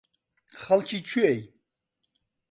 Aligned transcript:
خەڵکی 0.61 0.99
کوێی؟ 1.09 1.39